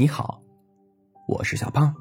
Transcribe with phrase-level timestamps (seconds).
[0.00, 0.44] 你好，
[1.26, 1.92] 我是小胖，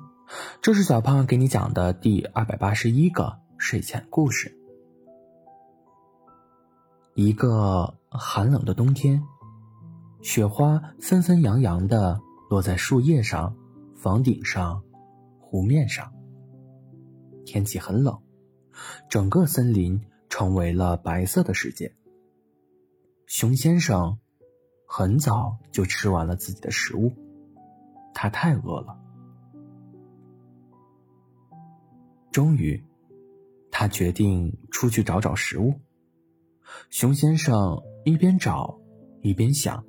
[0.62, 4.56] 这是小胖给你讲的第二百八十一个睡前故事。
[7.16, 9.24] 一个寒冷的冬天，
[10.22, 12.22] 雪花纷纷扬扬的
[12.52, 13.58] 落在树叶上、
[13.96, 14.84] 房顶上、
[15.40, 16.14] 湖面上。
[17.48, 18.22] 天气很冷，
[19.10, 21.96] 整个森林成为了白色的世界。
[23.26, 24.20] 熊先生
[24.86, 27.12] 很早就吃完了自己的食物。
[28.20, 28.98] 他太饿了，
[32.32, 32.84] 终于，
[33.70, 35.72] 他决定出去找找食物。
[36.90, 38.80] 熊先生一边找
[39.22, 39.86] 一边想：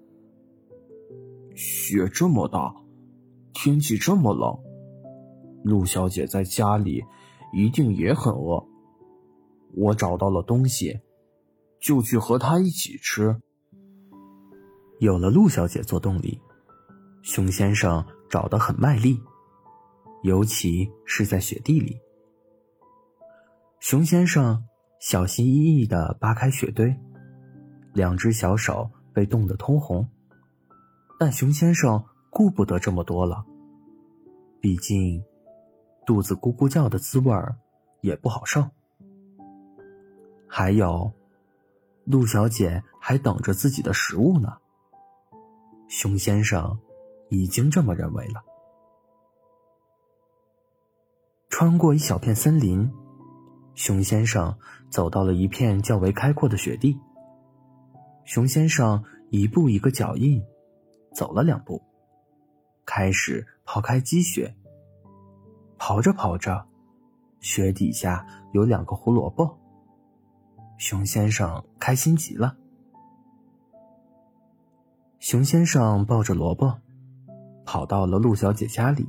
[1.55, 2.75] 雪这么大，
[3.55, 4.59] 天气这么冷，
[5.65, 7.03] 陆小姐在家里
[7.55, 8.63] 一定也很饿。
[9.75, 11.01] 我找到了东西，
[11.81, 13.41] 就去和她一起吃。
[14.99, 16.39] 有了陆小姐做动力，
[17.23, 18.05] 熊先生。
[18.29, 19.23] 找得很卖力，
[20.23, 22.01] 尤其是在雪地里。
[23.81, 24.65] 熊先生
[25.01, 26.95] 小心翼翼的扒开雪堆，
[27.95, 30.09] 两只小手被冻得通红，
[31.19, 33.45] 但熊先生顾不得这么多了。
[34.61, 35.23] 毕竟，
[36.05, 37.57] 肚子咕咕叫的滋味儿
[38.01, 38.69] 也不好受。
[40.49, 41.13] 还有，
[42.05, 44.59] 陆小姐还等着自己的食物呢。
[45.89, 46.79] 熊先生。
[47.29, 48.45] 已经这么认为了。
[51.49, 52.93] 穿过一小片森林，
[53.75, 54.57] 熊先生
[54.91, 56.99] 走到了一片较为开阔的雪地。
[58.25, 60.45] 熊先生一步一个脚印，
[61.13, 61.83] 走了两步，
[62.85, 64.55] 开始刨开积雪。
[65.79, 66.67] 刨着刨着，
[67.41, 69.59] 雪底下有两个胡萝卜。
[70.77, 72.57] 熊先生开心极了。
[75.19, 76.79] 熊先生抱着萝卜。
[77.71, 79.07] 跑到了陆小姐家里，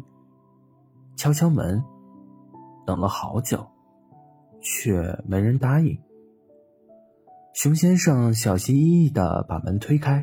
[1.15, 1.81] 敲敲门，
[2.85, 3.65] 等了好久，
[4.59, 5.97] 却没人答应。
[7.53, 10.21] 熊先生小心翼翼的把门推开，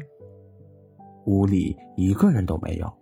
[1.25, 2.93] 屋里一个人都没有。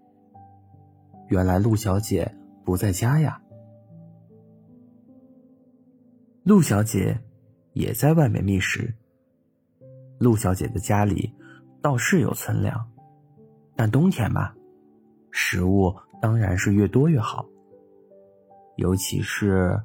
[1.26, 2.32] 原来陆小姐
[2.64, 3.42] 不在家呀。
[6.44, 7.20] 陆小姐
[7.72, 8.94] 也在外面觅食。
[10.20, 11.34] 陆小姐的家里
[11.82, 12.88] 倒是有存粮，
[13.74, 14.52] 但冬天嘛。
[15.36, 17.44] 食物当然是越多越好，
[18.76, 19.76] 尤其是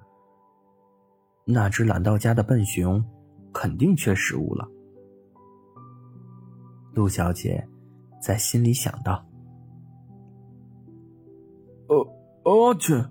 [1.43, 3.03] 那只懒到家的笨熊，
[3.51, 4.69] 肯定缺食物了。
[6.93, 7.67] 陆小姐
[8.21, 9.25] 在心里想到
[11.89, 13.03] ：“呃，阿去！”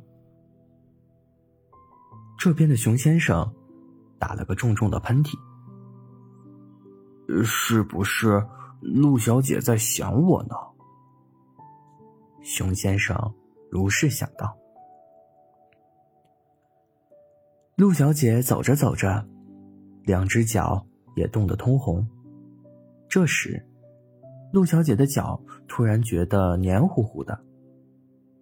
[2.38, 3.53] 这边的熊先生
[4.16, 5.37] 打了个重重的喷嚏，
[7.43, 8.47] 是不是
[8.81, 10.54] 陆小姐在想我呢？
[12.48, 13.14] 熊先生
[13.70, 14.56] 如是想到。
[17.76, 19.22] 陆小姐走着走着，
[20.04, 20.82] 两只脚
[21.14, 22.09] 也冻得通红。
[23.06, 23.62] 这时，
[24.50, 25.38] 陆小姐的脚
[25.69, 27.38] 突然觉得黏糊糊的。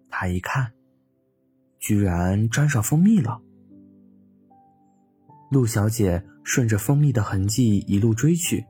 [0.09, 0.71] 她一看，
[1.77, 3.41] 居然沾上蜂蜜了。
[5.51, 8.65] 陆小姐顺着蜂蜜的痕迹一路追去，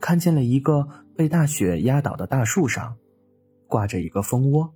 [0.00, 2.96] 看见了一个被大雪压倒的大树上。
[3.72, 4.70] 挂着一个蜂窝，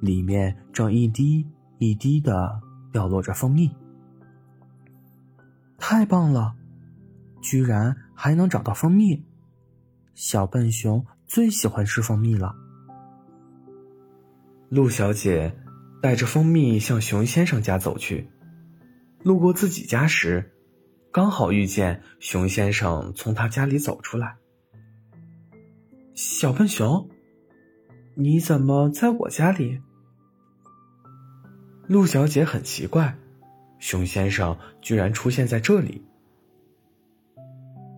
[0.00, 1.46] 里面正一滴
[1.76, 2.58] 一滴的
[2.90, 3.70] 掉落着蜂蜜。
[5.76, 6.56] 太棒了，
[7.42, 9.22] 居然还能找到蜂蜜！
[10.14, 12.56] 小笨熊最喜欢吃蜂蜜了。
[14.70, 15.54] 陆小姐
[16.00, 18.30] 带着蜂蜜向熊先生家走去，
[19.22, 20.54] 路过自己家时，
[21.12, 24.38] 刚好遇见熊先生从他家里走出来。
[26.14, 27.06] 小笨熊。
[28.20, 29.80] 你怎么在我家里？
[31.86, 33.16] 陆小姐很奇怪，
[33.78, 36.04] 熊先生居然出现在这里。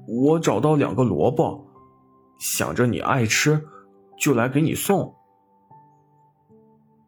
[0.07, 1.67] 我找到两个萝卜，
[2.39, 3.67] 想着你爱吃，
[4.19, 5.15] 就来给你送。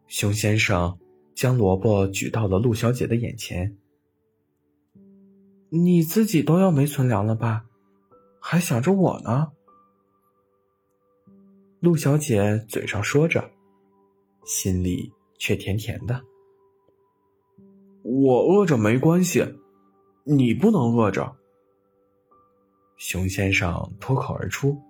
[0.07, 0.97] 熊先生
[1.35, 3.77] 将萝卜举到了陆小姐的眼前。
[5.69, 7.65] 你自己都要没存粮了吧？
[8.39, 9.51] 还想着我呢？
[11.83, 13.51] 陆小姐嘴上说着，
[14.45, 16.23] 心里却甜甜的。
[18.03, 19.45] 我饿着没关系，
[20.23, 21.35] 你不能饿着。
[22.95, 24.81] 熊先生脱口而出。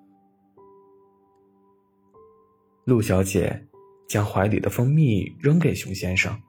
[2.84, 3.68] 陆小姐
[4.08, 6.40] 将怀里的蜂蜜扔给熊先生。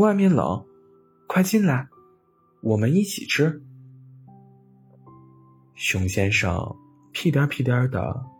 [0.00, 0.64] 外面冷，
[1.28, 1.86] 快进来，
[2.62, 3.62] 我们一起吃。
[5.74, 6.74] 熊先生
[7.12, 8.39] 屁颠屁颠的。